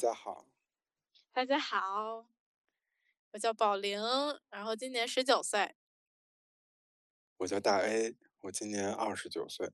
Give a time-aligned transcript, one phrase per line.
[0.00, 0.46] 家好，
[1.30, 2.24] 大家好，
[3.32, 4.00] 我叫宝玲，
[4.48, 5.76] 然后今年十九岁。
[7.36, 9.70] 我叫大 A，我今年二十九岁。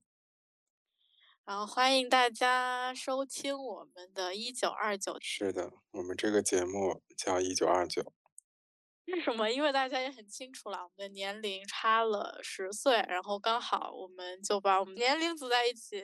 [1.45, 5.17] 然后欢迎大家收听我们的一九二九。
[5.21, 8.13] 是的，我们这个节目叫一九二九。
[9.07, 9.49] 为什么？
[9.49, 15.97] 因为大家也很清楚了，我们的年龄差了十岁，然后刚好我们就把我们年龄组在一起，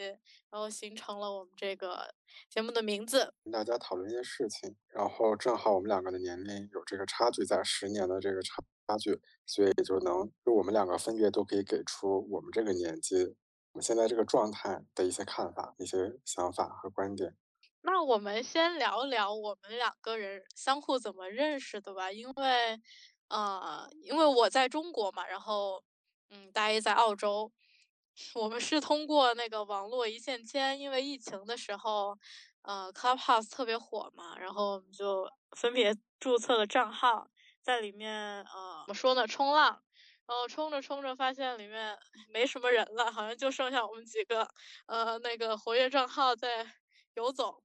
[0.50, 2.14] 然后形成了我们这个
[2.50, 3.34] 节目的名字。
[3.44, 13.36] 跟大家讨论一些事情，然后正好我们两个的年龄有这个差距在十年的这个差差距，所以就能就我们两个分别都可以给出我们这个年纪
[13.74, 17.36] 我们现在这个状态的一些看法、一些想法和观点。
[17.86, 22.80] 那我们先聊聊我们两个人相互怎么认识的吧，因为，
[23.28, 25.84] 呃，因为我在中国嘛，然后，
[26.30, 27.52] 嗯，大一在澳洲，
[28.36, 32.18] 我们是通过那个网络一线牵，因为疫情的时候，
[32.62, 37.28] 呃，Clubhouse 特别火嘛，然后我们就分别注册了账号，
[37.62, 39.84] 在里面，呃，怎么说呢，冲浪，
[40.26, 41.98] 然后冲着冲着发现里面
[42.30, 44.48] 没什么人了，好像就剩下我们几个，
[44.88, 46.66] 呃，那个活跃账号在
[47.16, 47.62] 游走。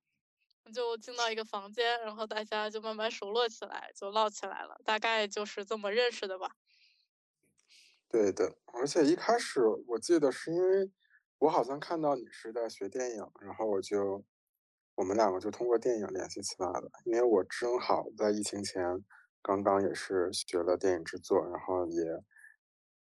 [0.72, 6.56] 就进到一个房间，然后大家就慢慢熟络起来，就唠起来了，大概就是这么认识的吧。
[8.08, 10.90] 对的，而且一开始我记得是因为
[11.38, 14.24] 我好像看到你是在学电影，然后我就
[14.94, 16.90] 我们两个就通过电影联系起来了。
[17.04, 19.04] 因为我正好在疫情前
[19.42, 22.02] 刚刚也是学了电影制作，然后也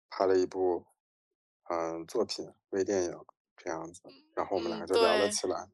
[0.08, 0.86] 拍了一部
[1.68, 3.24] 嗯作品微电影
[3.56, 4.02] 这样子，
[4.34, 5.68] 然后我们两个就聊了起来。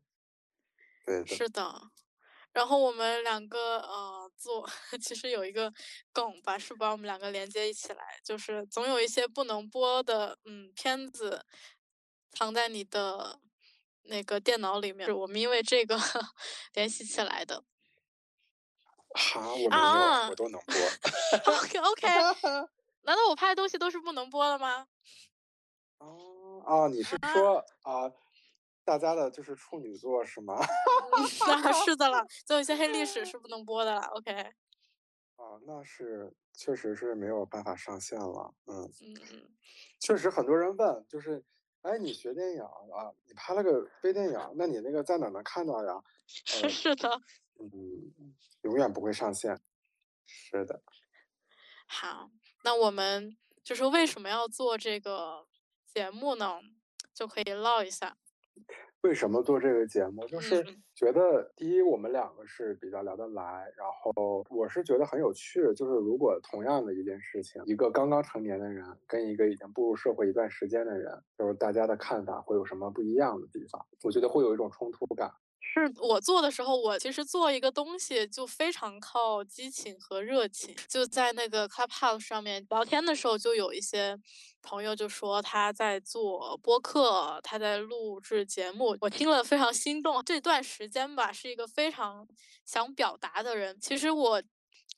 [1.27, 1.91] 是的，
[2.53, 4.67] 然后我们两个呃做，
[5.03, 5.73] 其实有一个
[6.13, 11.45] 梗吧，是把我们两个连接一起来，就是总有一些不能播的嗯片子
[12.33, 13.41] 藏在你的
[14.03, 15.97] 那个电脑里面，是我们因为这个
[16.75, 17.63] 联系起来的。
[19.15, 20.75] 好，我没有，我都能播。
[21.55, 22.07] OK OK，
[23.03, 24.87] 难道我拍的东西都是不能播的吗？
[25.99, 28.13] 哦哦，你是说啊？
[28.89, 30.59] 大家的就是处女座是吗？
[31.85, 34.01] 是的了， 总有一些黑历史是不能播的了。
[34.01, 34.33] OK。
[34.33, 38.55] 啊，那是确实是没有办法上线了。
[38.67, 39.51] 嗯嗯。
[40.01, 41.45] 确实很多人问，就是，
[41.83, 43.13] 哎，你学电影啊？
[43.27, 46.03] 你拍了个微电影，那你那个在哪能看到呀？
[46.27, 47.21] 是是的。
[47.61, 49.61] 嗯，永远不会上线。
[50.25, 50.83] 是的。
[51.87, 52.31] 好，
[52.65, 55.47] 那我们就是为什么要做这个
[55.85, 56.63] 节目呢？
[57.13, 58.17] 就可以唠一下。
[59.03, 60.27] 为什么做这个节目？
[60.27, 60.65] 就是
[60.95, 63.43] 觉得第一，我们两个是比较聊得来，
[63.77, 65.61] 然后我是觉得很有趣。
[65.75, 73.87] 就是如果同样的一件事情，一个刚刚成年的人跟一个已经步入社会一段时间的人，就是大家的看法会有什么不一样的地方？
[74.03, 75.31] 我觉得会有一种冲突感。
[75.73, 80.75] 是我做的时候，我其实做一个东西就非常靠激情和热情。
[80.89, 84.19] 就在那个 Clubhouse 上面聊天的时候，就有一些
[84.63, 90.23] 朋友就说他在做播客，他在录制节目，我听了非常心动。
[90.25, 92.27] 这段时间吧，是一个非常
[92.65, 93.79] 想表达的人。
[93.81, 94.43] 其实我。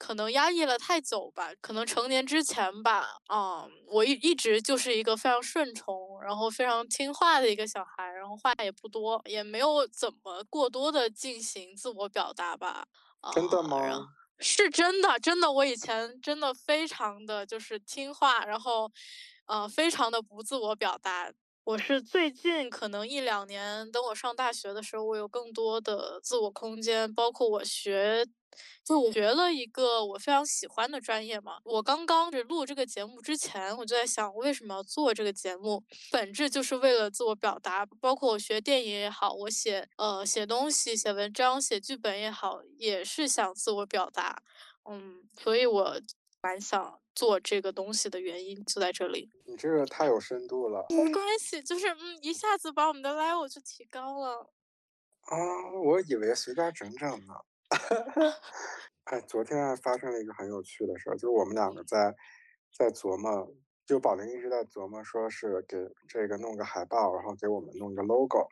[0.01, 12.87] 可能压抑了太久吧，可能成年之前吧，嗯，我一一直就是一个非常顺从，然后非常听话的一个小孩，然后话也不多，也没有怎么过多的进行自我表达吧。
[13.31, 14.15] 真的吗？
[14.39, 18.91] 是真的，真的，我以前真的非常的就是听话，然后，
[19.47, 21.31] 呃，非常的不自我表达。
[21.65, 28.27] 我是最近可能一两年，等我上大学的时候，我有更多的自我空间，包括我学。
[28.85, 35.83] 就我学了一个我非常喜欢的专业嘛，我刚刚录这个节目之前，我就在想，为什么要做这个节目？
[36.11, 37.87] 本质就是为了自我表达。
[38.01, 44.43] 包括我学电影也好，我写呃写东西、写文章、写剧本也好，也是想自我表达。
[44.91, 46.01] 嗯，所以我
[46.43, 49.31] 蛮想做这个东西的原因就在这里。
[49.45, 50.87] 你这个太有深度了。
[50.91, 54.51] 没关系，就是嗯，一下子把我们的 level 就提高了。
[55.23, 55.37] 啊，
[55.85, 57.35] 我以为随便整整呢。
[59.05, 62.15] 哎，昨天还发生了一个很有趣的事儿，就是我们两个在
[62.73, 63.55] 在琢磨，
[63.85, 65.77] 就宝林一直在琢磨，说是给
[66.09, 68.49] 这个弄个海报，然后给我们弄个 logo。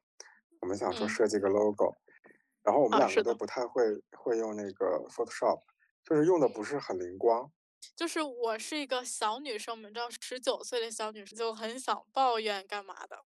[0.61, 1.96] 我们想说设计个 logo，
[2.62, 5.62] 然后我们两个都不太会会用那个 Photoshop，
[6.05, 7.50] 就是用的不是很灵光。
[7.97, 13.25] 就是我是一个小女生，我们知道十九岁的小女生就很想抱怨干嘛的。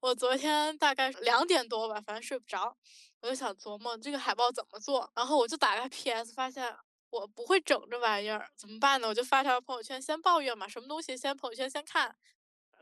[0.00, 2.76] 我昨天大概两点多吧，反正睡不着。
[3.20, 6.76] 我就想琢磨这个海报怎么做，然后我就打开 PS，发现
[7.10, 9.08] 我不会整这玩意儿，怎么办呢？
[9.08, 12.14] 我就发条朋友圈，先抱怨嘛，什么东西先朋友圈先看，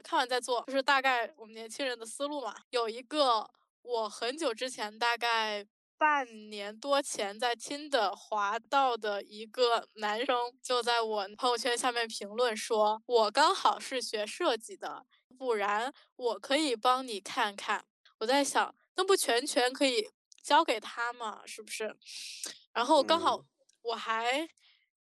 [0.02, 2.56] 看完再做，就是大概我们年轻人的思路嘛。
[2.70, 3.48] 有一个
[3.82, 5.64] 我很久之前大概
[5.98, 15.06] 半年多前在 Tinder 滑道的一个男生，就在我朋友圈下面评论说：“我刚好是学设计的，
[15.38, 17.84] 不然我可以帮你看看。”
[18.18, 20.10] 我在想，那不全权可以
[20.42, 21.42] 交给他吗？
[21.46, 21.96] 是不是？
[22.72, 23.46] 然后刚好嗯。
[23.82, 24.48] 我还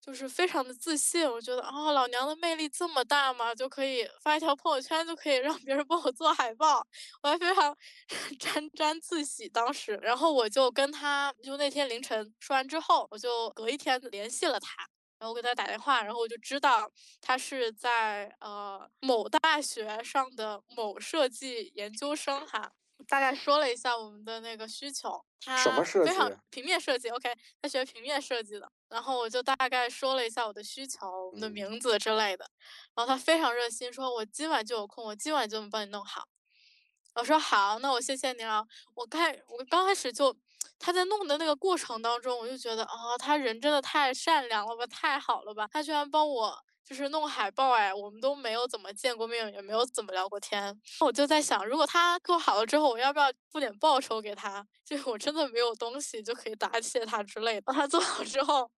[0.01, 3.55] 就是非常的自信，我觉得，啊，老娘的魅力这么大吗？
[3.55, 6.87] 就可以发一条朋友圈就可以让别人帮我做海报，
[7.23, 7.77] 我还非常
[8.41, 9.99] 沾沾自喜当时。
[10.03, 14.89] 然后我就跟他就那天凌晨说完之后，我就隔一天联系了他，
[15.19, 22.73] 然后我给他打电话，然后我就知道他是在，呃，某大学上的某设计研究生哈。
[23.11, 25.21] 大概说了一下我们的那个需求，
[25.55, 26.39] 什么他非常设计？
[26.51, 28.71] 平面设计，OK，他学平面设计的。
[28.89, 31.53] 然后我就大概说了一下我的需求，我们的嗯。
[31.53, 32.49] 名字之类的，
[32.95, 36.25] 然后他非常热心，说我今晚就有空，我今晚就能帮你弄好。
[37.15, 38.65] 我说好，那我谢谢你了。
[38.95, 40.35] 我开我刚开始就
[40.79, 50.81] 他在弄的那个过程当中，我就觉得，啊，他人真的太善良了吧，太好了吧，他居然帮我就是弄海报哎，我们都没有怎么见过面，也没有怎么聊过天。
[51.01, 54.67] 我就在想，如果他做好了之后，我要不要付点报酬给他？
[54.85, 57.73] 就我真的没有东西就可以答谢他之类的。
[57.73, 58.71] 他做好之后，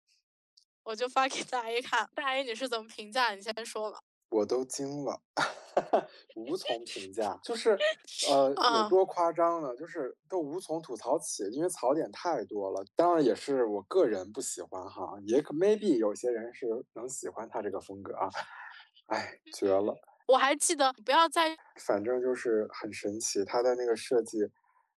[0.82, 3.34] 我就发给大 A 看，大 A 你是怎么评价？
[3.34, 4.00] 你先说吧。
[4.32, 5.20] 我都惊了，
[6.34, 7.38] 无从评价。
[7.42, 7.78] 就是，
[8.30, 8.88] 呃，有啊。
[8.88, 9.76] 多夸张呢？
[9.76, 12.84] 就是都无从吐槽起，因为槽点太多了。
[12.96, 18.30] 当然也是我个人不喜欢哈，也可 maybe 有些人是能喜欢他这个风格啊。
[19.06, 19.94] 唉，绝了。
[20.28, 21.54] 我还记得不要再
[21.84, 24.48] 反正就是很神奇，他的那个设计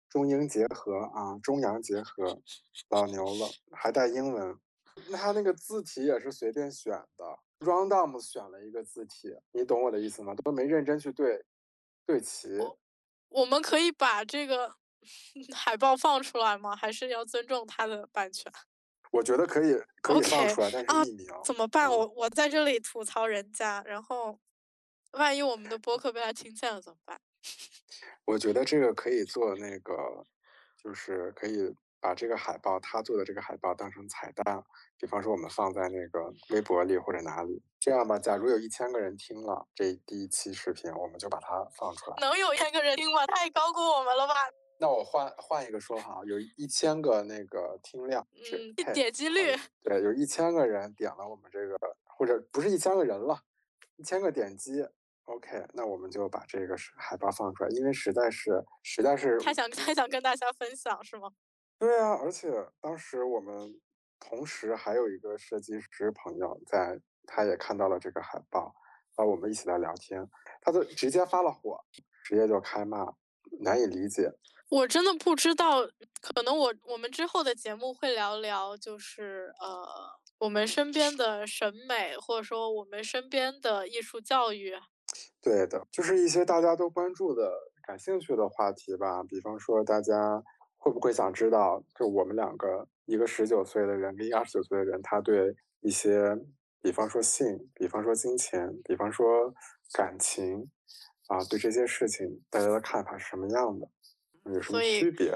[0.08, 2.40] 中英结合啊，中洋结合，
[2.90, 4.56] 老牛了，还带英文。
[5.08, 10.34] 那他那个字体也是随便选的，random 选了一个字体，你懂我的意思吗？
[10.44, 11.44] 都没认真去对
[12.06, 12.56] 对齐。
[12.58, 12.78] 我
[13.28, 14.74] 我们可以把这个
[15.54, 16.76] 海报放出来吗？
[16.76, 18.52] 还是要尊重他的版权？
[19.10, 21.90] 我觉得可以可以放出来，但是啊，匿名，怎么办？
[21.90, 22.12] 我嗯。
[22.16, 24.38] 我在这里吐槽人家，然后
[25.12, 27.20] 万一我们的播客被他听见了怎么办？
[28.24, 30.26] 我觉得这个可以做那个
[30.82, 34.62] 就是可以把这个海报他做的这个海报当成彩蛋，
[34.98, 37.62] 比方说我们放在那个微博里或者哪里。
[37.80, 42.16] 这样吧，假如有1000个人听了这第一期视频，我们就把它放出来。
[42.20, 43.26] 能有1000个人听吗？
[43.26, 44.34] 太高估我们了吧。
[44.78, 49.56] 那我换换一个说法，有1000个那个听量，是嗯，点击率。
[49.82, 53.40] 对，有1000个人点了我们这个或者不是1000个人了
[54.04, 54.86] ，1000个点击
[55.24, 61.30] ，OK，那我们就把这个是海报放出来，因为实在是实在是他想他想跟大家分享是吗？
[61.78, 62.50] 对啊，而且
[62.80, 63.80] 当时我们
[64.18, 68.74] 同时还有一个设计师朋友在，他也看到了这个海报，
[69.16, 70.26] 然后我们一起来聊天，
[70.62, 71.78] 他就直接发了火，
[72.24, 73.06] 直接就开骂，
[73.60, 74.32] 难以理解。
[74.70, 75.82] 我真的不知道，
[76.22, 79.86] 可能我我们之后的节目会聊聊，就是，呃，
[80.38, 84.74] 我们身边的审美，或者说我们身边的艺术教育。
[85.42, 87.52] 对的，就是一些大家都关注的
[87.86, 90.42] 感兴趣的话题吧，比方说大家
[90.84, 96.38] 会不会想知道，就我们两个，一个十九岁的人跟一个二十九岁的人，他对一些
[96.82, 99.54] 比方说性，比方说金钱，比方说
[99.94, 100.70] 感情，
[101.28, 103.88] 啊，对这些事情大家的看法是什么样的，
[104.52, 105.30] 有什么所以区别？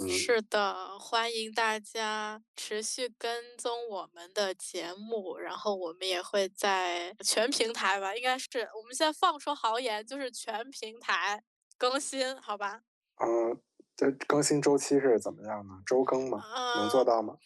[0.00, 0.08] 嗯。
[0.08, 11.42] 是的，欢迎大家持续跟踪我们的节目，然后我们也会在全平台吧，应该是，我们现在放出豪言，就是全平台
[11.76, 12.82] 更新，好吧？
[13.16, 13.60] 嗯，
[14.00, 15.74] 这更新周期是怎么样呢？
[15.84, 16.46] 周更吗？
[16.72, 17.36] 能做嗯，到吗？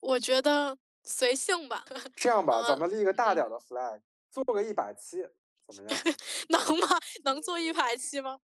[0.00, 1.84] 我觉得随性吧。
[2.14, 3.34] 这样吧，咱嗯，们立一个大嗯。
[3.34, 5.26] 点儿的 flag，做个一百期，
[5.66, 6.06] 怎么样？
[6.50, 6.88] 能吗？
[7.24, 8.38] 能做一百期吗？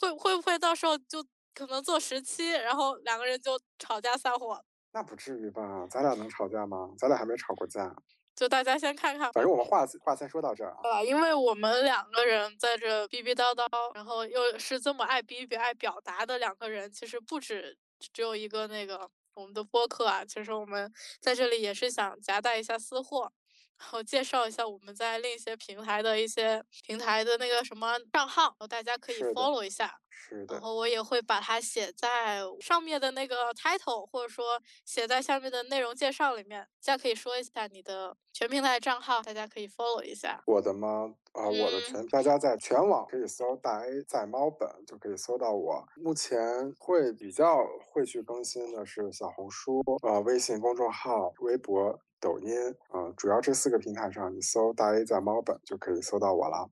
[0.00, 1.24] 会会不会到时候就
[1.54, 4.62] 可能做10期，然后两个人就吵架散伙？
[4.94, 6.94] 那不至于吧，咱俩能吵架吗？
[6.98, 7.94] 咱俩还没吵过架。
[8.38, 9.32] 就大家先看看。
[9.32, 10.78] 反正我们话话先说到这儿啊。
[10.84, 13.66] 呃，因为我们两个人在这逼逼叨叨，
[13.96, 17.76] 然后又是这么爱逼逼、爱表达的两个人，其实不止
[18.12, 23.32] 只有一个那个我们的播客啊，其实我们在这里也是想夹带一下私货，
[23.78, 29.98] 然后介绍一下我们在另一些平台的一些平台的那个什么账号，大家可以，follow 一下。
[30.10, 30.56] 是的。
[30.56, 40.42] 然后我也会把它写在上面的那个 title，或者说写在下面的内容介绍里面，大家可以说一下你的全平台账号，大家可以 follow 一下。
[40.46, 41.14] 我的吗？
[41.32, 41.82] 啊，我的嗯。
[41.86, 45.86] 全大家在全网可以搜大 A 在猫本就可以搜到我。
[45.94, 52.54] 目前会比较会去更新的是小红书，呃，微信公众号、微博、抖音，
[52.90, 56.70] 呃，主要这四个平台上，你搜大 A 在猫本就可以搜到我了。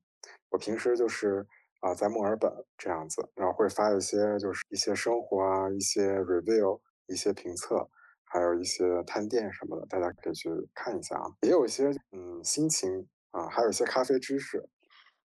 [0.50, 1.46] 我平时就是，
[1.80, 6.80] 啊，在墨尔本这样子，然后会发一些就是一些生活啊，一些 review。
[7.08, 7.88] 一些评测，
[8.24, 11.30] 还有一些探店什么的，大家可以去看一下啊。
[11.42, 14.68] 也有一些嗯心情啊，还有一些咖啡知识。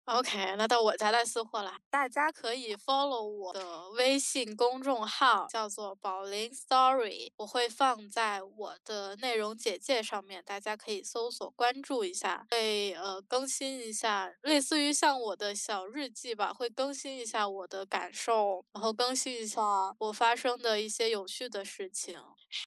[0.08, 1.70] OK，那到我家来私货了。
[1.90, 12.46] 大家可以 follow 我的微信公众号，叫做宝林 Story，我会放在我的内容简介上面，大家可以搜索关注一下。
[12.50, 19.60] 会呃更新一下，类似于像我的小日记吧，会更新一下我的感受，然后更新一下
[19.98, 22.18] 我发生的一些有趣的事情。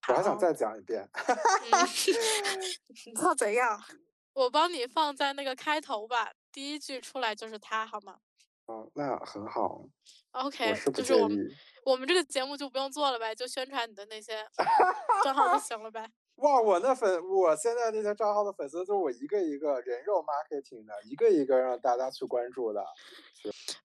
[0.08, 1.10] 我还想再讲一遍。
[3.06, 3.84] 你知道怎样？
[4.34, 6.34] 我帮你放在那个开头吧。
[6.52, 8.18] 第一句出来就是他，好吗？
[8.66, 9.84] 哦，那很好。
[10.32, 11.38] OK，就是我们
[11.86, 14.46] 我们这个节目就不用做了呗，就宣传你的那些
[15.24, 16.10] 账号就行了呗。
[16.36, 22.84] 哇，我那粉，我现在那些账号的粉丝都是我一个一个人肉 marketing 的，一个一个让大家去关注的。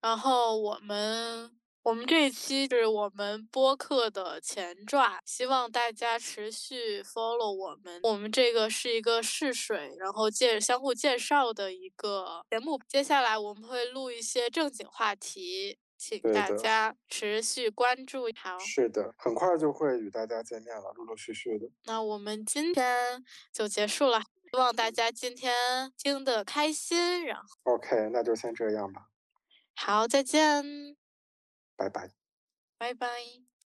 [0.00, 1.58] 然后我们。
[1.86, 8.00] 我们这一期是我们播客的前传，希望大家持续 follow 我们。
[8.02, 12.76] 我们这个是一个试水，然后介相互介绍的一个节目。
[12.88, 18.24] 接下来我们会录一些正经话题，请大家持续关注。
[18.34, 21.68] 好，是的，很快就会与大家见面了，陆陆续续的。
[21.84, 24.18] 那我们今天就结束了，
[24.50, 27.24] 希望大家今天听得开心。
[27.24, 29.02] 然后，OK，那就先这样吧。
[29.76, 30.96] 好，再见。
[31.76, 32.10] 拜拜，
[32.78, 33.45] 拜拜。